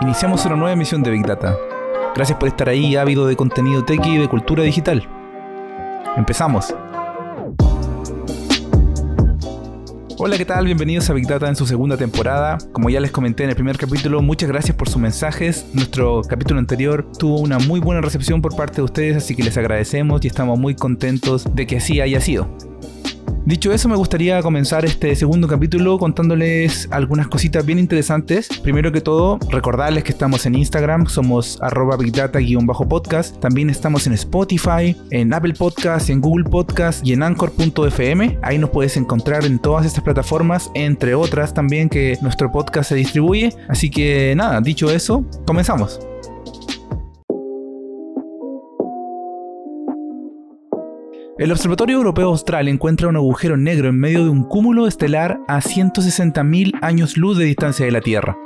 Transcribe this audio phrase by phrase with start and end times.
[0.00, 1.56] Iniciamos una nueva emisión de Big Data.
[2.14, 5.08] Gracias por estar ahí ávido de contenido tech y de cultura digital.
[6.16, 6.74] Empezamos.
[10.16, 10.64] Hola, ¿qué tal?
[10.64, 12.58] Bienvenidos a Big Data en su segunda temporada.
[12.72, 15.66] Como ya les comenté en el primer capítulo, muchas gracias por sus mensajes.
[15.72, 19.56] Nuestro capítulo anterior tuvo una muy buena recepción por parte de ustedes, así que les
[19.56, 22.73] agradecemos y estamos muy contentos de que así haya sido.
[23.46, 28.48] Dicho eso, me gustaría comenzar este segundo capítulo contándoles algunas cositas bien interesantes.
[28.62, 33.38] Primero que todo, recordarles que estamos en Instagram, somos arroba bigdata-podcast.
[33.40, 38.38] También estamos en Spotify, en Apple Podcast, en Google Podcast y en Anchor.fm.
[38.40, 42.94] Ahí nos puedes encontrar en todas estas plataformas, entre otras también que nuestro podcast se
[42.94, 43.54] distribuye.
[43.68, 46.00] Así que nada, dicho eso, comenzamos.
[51.36, 55.60] El Observatorio Europeo Austral encuentra un agujero negro en medio de un cúmulo estelar a
[55.60, 58.38] 160.000 años luz de distancia de la Tierra.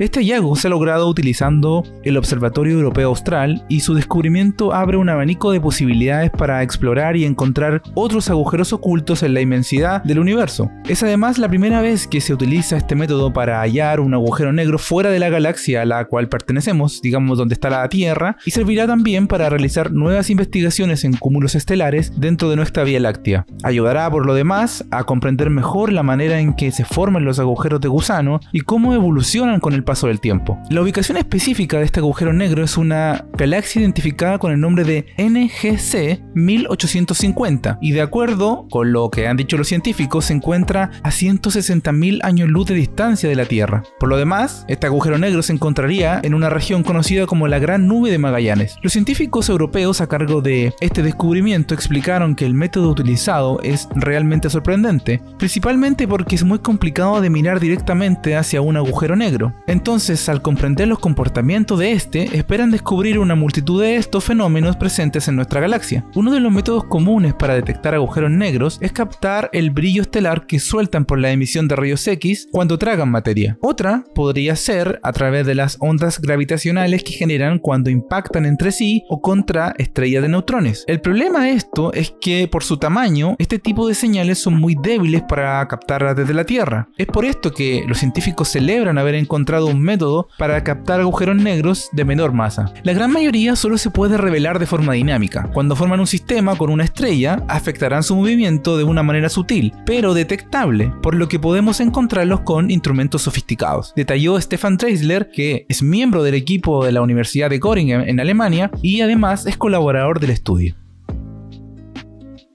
[0.00, 5.08] Este hallazgo se ha logrado utilizando el Observatorio Europeo Austral y su descubrimiento abre un
[5.08, 10.68] abanico de posibilidades para explorar y encontrar otros agujeros ocultos en la inmensidad del universo.
[10.88, 14.80] Es además la primera vez que se utiliza este método para hallar un agujero negro
[14.80, 18.88] fuera de la galaxia a la cual pertenecemos, digamos donde está la Tierra, y servirá
[18.88, 23.46] también para realizar nuevas investigaciones en cúmulos estelares dentro de nuestra Vía Láctea.
[23.62, 27.80] Ayudará por lo demás a comprender mejor la manera en que se forman los agujeros
[27.80, 30.58] de gusano y cómo evolucionan con el paso del tiempo.
[30.70, 35.06] La ubicación específica de este agujero negro es una galaxia identificada con el nombre de
[35.18, 41.10] NGC 1850 y de acuerdo con lo que han dicho los científicos se encuentra a
[41.10, 43.82] 160.000 años luz de distancia de la Tierra.
[43.98, 47.86] Por lo demás, este agujero negro se encontraría en una región conocida como la Gran
[47.86, 48.76] Nube de Magallanes.
[48.82, 54.50] Los científicos europeos a cargo de este descubrimiento explicaron que el método utilizado es realmente
[54.50, 59.52] sorprendente, principalmente porque es muy complicado de mirar directamente hacia un agujero negro.
[59.74, 65.26] Entonces, al comprender los comportamientos de este, esperan descubrir una multitud de estos fenómenos presentes
[65.26, 66.06] en nuestra galaxia.
[66.14, 70.60] Uno de los métodos comunes para detectar agujeros negros es captar el brillo estelar que
[70.60, 73.58] sueltan por la emisión de rayos X cuando tragan materia.
[73.62, 79.02] Otra podría ser a través de las ondas gravitacionales que generan cuando impactan entre sí
[79.08, 80.84] o contra estrellas de neutrones.
[80.86, 84.76] El problema de esto es que por su tamaño, este tipo de señales son muy
[84.80, 86.88] débiles para captarlas desde la Tierra.
[86.96, 91.88] Es por esto que los científicos celebran haber encontrado un método para captar agujeros negros
[91.92, 92.72] de menor masa.
[92.82, 95.50] La gran mayoría solo se puede revelar de forma dinámica.
[95.52, 100.14] Cuando forman un sistema con una estrella, afectarán su movimiento de una manera sutil, pero
[100.14, 103.92] detectable, por lo que podemos encontrarlos con instrumentos sofisticados.
[103.96, 108.70] Detalló Stefan Treisler, que es miembro del equipo de la Universidad de Göttingen en Alemania
[108.82, 110.74] y además es colaborador del estudio.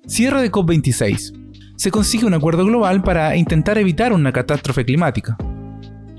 [0.08, 1.36] Cierre de COP26.
[1.76, 5.38] Se consigue un acuerdo global para intentar evitar una catástrofe climática.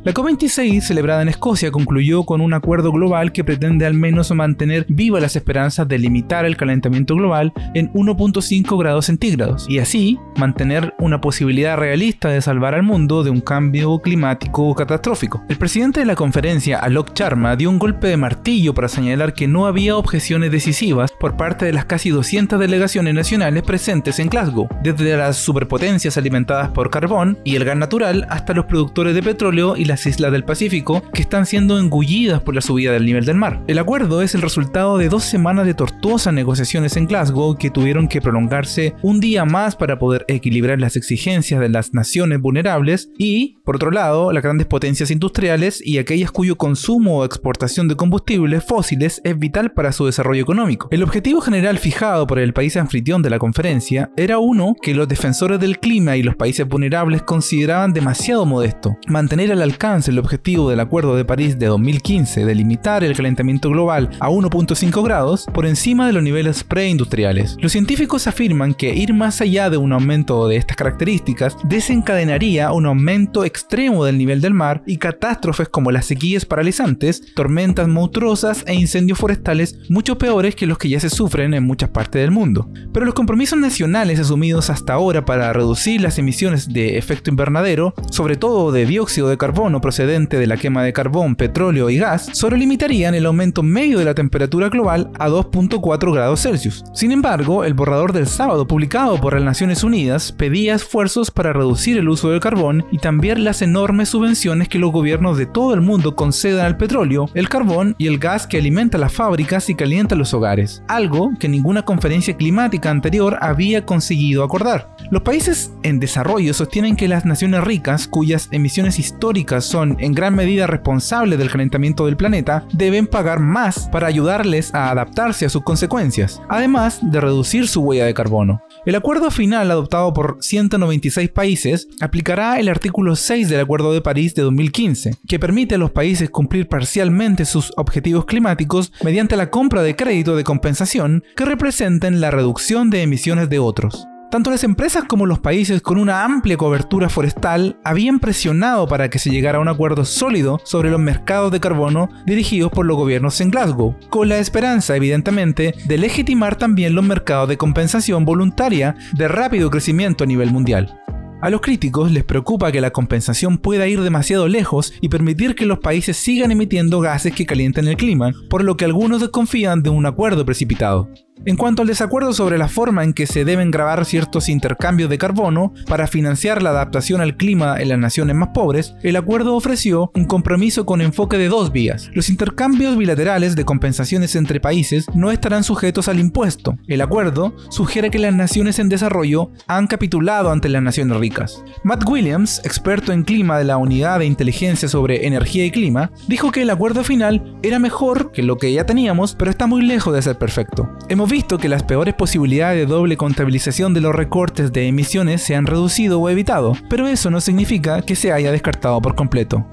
[0.03, 4.87] La COP26, celebrada en Escocia, concluyó con un acuerdo global que pretende al menos mantener
[4.89, 10.95] vivas las esperanzas de limitar el calentamiento global en 1.5 grados centígrados y así mantener
[11.01, 15.45] una posibilidad realista de salvar al mundo de un cambio climático catastrófico.
[15.51, 19.49] El presidente de la conferencia, Alok Sharma, dio un golpe de martillo para señalar que
[19.49, 24.67] no había objeciones decisivas por parte de las casi 200 delegaciones nacionales presentes en Glasgow,
[24.83, 29.77] desde las superpotencias alimentadas por carbón y el gas natural hasta los productores de petróleo
[29.77, 33.37] y las islas del Pacífico que están siendo engullidas por la subida del nivel del
[33.37, 33.65] mar.
[33.67, 38.07] El acuerdo es el resultado de dos semanas de tortuosas negociaciones en Glasgow que tuvieron
[38.07, 43.59] que prolongarse un día más para poder equilibrar las exigencias de las naciones vulnerables y,
[43.65, 48.63] por otro lado, las grandes potencias industriales y aquellas cuyo consumo o exportación de combustibles
[48.63, 50.87] fósiles es vital para su desarrollo económico.
[50.93, 55.09] El objetivo general fijado por el país anfitrión de la conferencia era uno que los
[55.09, 60.69] defensores del clima y los países vulnerables consideraban demasiado modesto, mantener al alcance el objetivo
[60.69, 65.65] del Acuerdo de París de 2015 de limitar el calentamiento global a 1.5 grados por
[65.65, 67.57] encima de los niveles preindustriales.
[67.59, 72.85] Los científicos afirman que ir más allá de un aumento de estas características desencadenaría un
[72.85, 78.75] aumento extremo del nivel del mar y catástrofes como las sequías paralizantes, tormentas monstruosas e
[78.75, 82.71] incendios forestales mucho peores que los que ya se sufren en muchas partes del mundo.
[82.93, 88.37] Pero los compromisos nacionales asumidos hasta ahora para reducir las emisiones de efecto invernadero, sobre
[88.37, 92.57] todo de dióxido de carbono, procedente de la quema de carbón, petróleo y gas solo
[92.57, 96.83] limitarían el aumento medio de la temperatura global a 2.4 grados Celsius.
[96.95, 101.99] Sin embargo, el borrador del sábado publicado por las Naciones Unidas pedía esfuerzos para reducir
[101.99, 105.83] el uso del carbón y también las enormes subvenciones que los gobiernos de todo el
[105.83, 110.15] mundo concedan al petróleo, el carbón y el gas que alimenta las fábricas y calienta
[110.15, 114.95] los hogares, algo que ninguna conferencia climática anterior había conseguido acordar.
[115.11, 120.35] Los países en desarrollo sostienen que las naciones ricas, cuyas emisiones históricas son en gran
[120.35, 125.63] medida responsables del calentamiento del planeta, deben pagar más para ayudarles a adaptarse a sus
[125.63, 128.63] consecuencias, además de reducir su huella de carbono.
[128.87, 134.35] El acuerdo final adoptado por 196 países aplicará el artículo 6 del Acuerdo de París
[134.35, 139.83] de 2015, que permite a los países cumplir parcialmente sus objetivos climáticos mediante la compra
[139.83, 144.07] de crédito de compensación que representen la reducción de emisiones de otros.
[144.31, 149.19] Tanto las empresas como los países con una amplia cobertura forestal habían presionado para que
[149.19, 153.41] se llegara a un acuerdo sólido sobre los mercados de carbono dirigidos por los gobiernos
[153.41, 159.27] en Glasgow, con la esperanza, evidentemente, de legitimar también los mercados de compensación voluntaria de
[159.27, 160.97] rápido crecimiento a nivel mundial.
[161.43, 165.67] A los críticos les preocupa que la compensación pueda ir demasiado lejos y permitir que
[165.67, 169.91] los países sigan emitiendo gases que calientan el clima, por lo que algunos desconfían de
[169.91, 171.09] un acuerdo precipitado.
[171.47, 175.17] En cuanto al desacuerdo sobre la forma en que se deben grabar ciertos intercambios de
[175.17, 180.11] carbono para financiar la adaptación al clima en las naciones más pobres, el acuerdo ofreció
[180.15, 182.11] un compromiso con enfoque de dos vías.
[182.13, 186.77] Los intercambios bilaterales de compensaciones entre países no estarán sujetos al impuesto.
[186.87, 191.65] El acuerdo sugiere que las naciones en desarrollo han capitulado ante las naciones ricas.
[191.85, 196.53] Matt Williams, experto en clima de la Unidad de Inteligencia sobre Energía y Clima, dijo
[196.53, 200.13] que el acuerdo final era mejor que lo que ya teníamos, pero está muy lejos
[200.13, 200.87] de ser perfecto.
[201.09, 205.55] Hemos visto que las peores posibilidades de doble contabilización de los recortes de emisiones se
[205.55, 209.65] han reducido o evitado, pero eso no significa que se haya descartado por completo.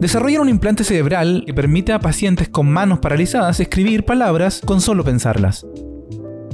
[0.00, 5.04] Desarrollan un implante cerebral que permite a pacientes con manos paralizadas escribir palabras con solo
[5.04, 5.66] pensarlas.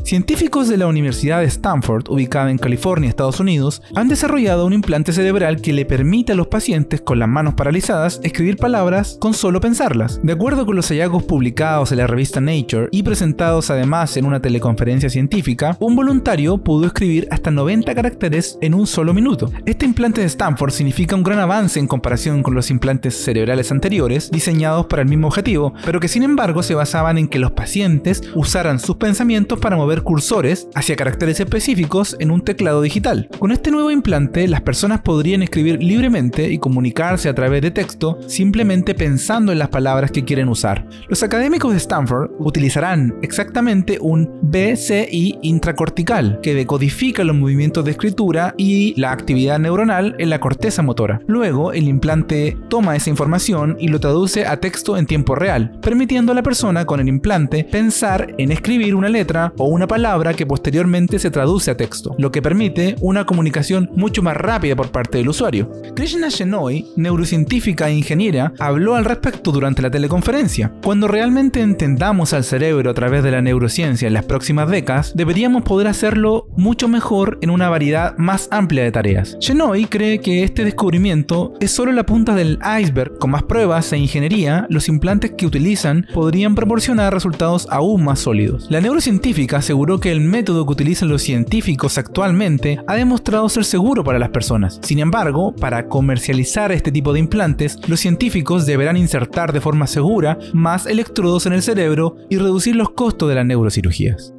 [0.07, 5.13] Científicos de la Universidad de Stanford, ubicada en California, Estados Unidos, han desarrollado un implante
[5.13, 9.61] cerebral que le permite a los pacientes con las manos paralizadas escribir palabras con solo
[9.61, 10.21] pensarlas.
[10.23, 14.41] De acuerdo con los hallazgos publicados en la revista Nature y presentados además en una
[14.41, 19.51] teleconferencia científica, un voluntario pudo escribir hasta 90 caracteres en un solo minuto.
[19.65, 24.31] Este implante de Stanford significa un gran avance en comparación con los implantes cerebrales anteriores
[24.31, 28.23] diseñados para el mismo objetivo, pero que sin embargo se basaban en que los pacientes
[28.37, 33.29] usaran sus pensamientos para mover cursores hacia caracteres específicos en un teclado digital.
[33.39, 38.19] Con este nuevo implante, las personas podrían escribir libremente y comunicarse a través de texto
[38.27, 40.87] simplemente pensando en las palabras que quieren usar.
[41.09, 48.55] Los académicos de Stanford utilizarán exactamente un BCI intracortical que decodifica los movimientos de escritura
[48.57, 51.21] y la actividad neuronal en la corteza motora.
[51.27, 56.33] Luego, el implante toma esa información y lo traduce a texto en tiempo real, permitiendo
[56.33, 60.47] a la persona con el implante pensar en escribir una letra o una palabra que
[60.47, 65.19] posteriormente se traduce a texto, lo que permite una comunicación mucho más rápida por parte
[65.19, 65.71] del usuario.
[65.95, 70.73] Krishna Shenoy, neurocientífica e ingeniera, habló al respecto durante la teleconferencia.
[70.83, 75.63] Cuando realmente entendamos al cerebro a través de la neurociencia en las próximas décadas, deberíamos
[75.63, 79.37] poder hacerlo mucho mejor en una variedad más amplia de tareas.
[79.41, 83.19] Shenoy cree que este descubrimiento es solo la punta del iceberg.
[83.19, 88.67] Con más pruebas e ingeniería, los implantes que utilizan podrían proporcionar resultados aún más sólidos.
[88.71, 93.63] La neurocientífica se aseguró que el método que utilizan los científicos actualmente ha demostrado ser
[93.67, 94.81] seguro para las personas.
[94.83, 100.39] Sin embargo, para comercializar este tipo de implantes, los científicos deberán insertar de forma segura
[100.55, 104.33] más electrodos en el cerebro y reducir los costos de las neurocirugías.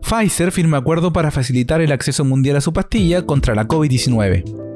[0.00, 4.73] Pfizer firma acuerdo para facilitar el acceso mundial a su pastilla contra la COVID-19.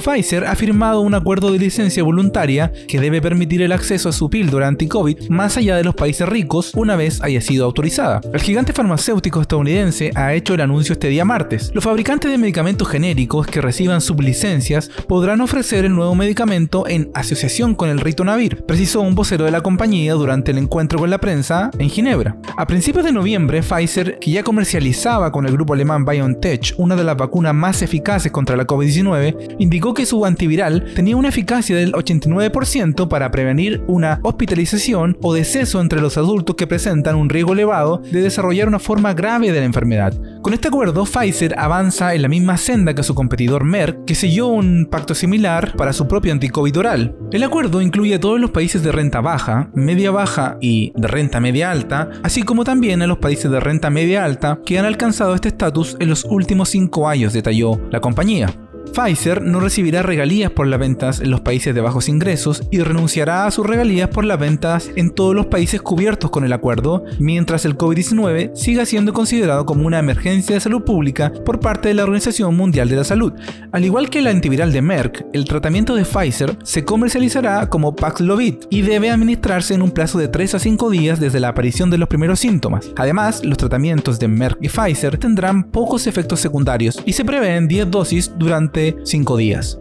[0.00, 4.30] Pfizer ha firmado un acuerdo de licencia voluntaria que debe permitir el acceso a su
[4.30, 8.20] píldora anti-COVID más allá de los países ricos una vez haya sido autorizada.
[8.32, 11.70] El gigante farmacéutico estadounidense ha hecho el anuncio este día martes.
[11.74, 17.74] Los fabricantes de medicamentos genéricos que reciban sublicencias podrán ofrecer el nuevo medicamento en asociación
[17.74, 21.70] con el ritonavir, precisó un vocero de la compañía durante el encuentro con la prensa
[21.78, 22.36] en Ginebra.
[22.56, 27.04] A principios de noviembre, Pfizer, que ya comercializaba con el grupo alemán BioNTech una de
[27.04, 31.92] las vacunas más eficaces contra la COVID-19, indicó que su antiviral tenía una eficacia del
[31.92, 38.02] 89% para prevenir una hospitalización o deceso entre los adultos que presentan un riesgo elevado
[38.10, 40.14] de desarrollar una forma grave de la enfermedad.
[40.42, 44.48] Con este acuerdo, Pfizer avanza en la misma senda que su competidor Merck, que selló
[44.48, 47.16] un pacto similar para su propio anticovid oral.
[47.32, 51.40] El acuerdo incluye a todos los países de renta baja, media baja y de renta
[51.40, 55.34] media alta, así como también a los países de renta media alta que han alcanzado
[55.34, 58.48] este estatus en los últimos cinco años, detalló la compañía.
[58.92, 63.46] Pfizer no recibirá regalías por las ventas en los países de bajos ingresos y renunciará
[63.46, 67.64] a sus regalías por las ventas en todos los países cubiertos con el acuerdo, mientras
[67.64, 72.02] el COVID-19 siga siendo considerado como una emergencia de salud pública por parte de la
[72.02, 73.32] Organización Mundial de la Salud.
[73.72, 78.54] Al igual que el antiviral de Merck, el tratamiento de Pfizer se comercializará como Paxlovid
[78.70, 81.98] y debe administrarse en un plazo de 3 a 5 días desde la aparición de
[81.98, 82.90] los primeros síntomas.
[82.96, 87.90] Además, los tratamientos de Merck y Pfizer tendrán pocos efectos secundarios y se prevén 10
[87.90, 88.69] dosis durante
[89.04, 89.78] 5 días.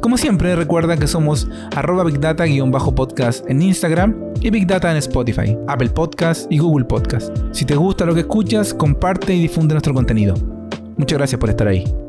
[0.00, 5.88] Como siempre, recuerda que somos arroba bigdata-podcast en Instagram y Big Data en Spotify, Apple
[5.88, 7.34] Podcast y Google Podcast.
[7.52, 10.34] Si te gusta lo que escuchas, comparte y difunde nuestro contenido.
[10.98, 12.03] Muchas gracias por estar ahí.